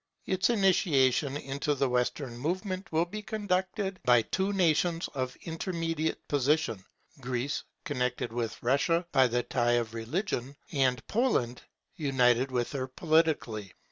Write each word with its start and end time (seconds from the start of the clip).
Its 0.25 0.49
initiation 0.49 1.37
into 1.37 1.75
the 1.75 1.87
Western 1.87 2.35
movement 2.35 2.91
will 2.91 3.05
be 3.05 3.21
conducted 3.21 3.99
by 4.03 4.23
two 4.23 4.51
nations 4.51 5.07
of 5.13 5.35
intermediate 5.43 6.27
position; 6.27 6.83
Greece, 7.19 7.65
connected 7.83 8.33
with 8.33 8.57
Russia 8.63 9.05
by 9.11 9.27
the 9.27 9.43
tie 9.43 9.73
of 9.73 9.93
religion; 9.93 10.55
and 10.71 11.05
Poland, 11.07 11.61
united 11.97 12.49
with 12.49 12.71
her 12.71 12.87
politically. 12.87 13.73